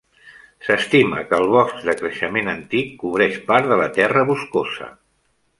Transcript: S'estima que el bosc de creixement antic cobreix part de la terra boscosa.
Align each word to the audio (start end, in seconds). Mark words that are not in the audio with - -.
S'estima 0.67 1.19
que 1.33 1.37
el 1.41 1.45
bosc 1.57 1.83
de 1.91 1.95
creixement 2.01 2.51
antic 2.55 2.91
cobreix 3.05 3.39
part 3.53 3.73
de 3.75 3.81
la 3.85 3.89
terra 3.99 4.29
boscosa. 4.35 4.93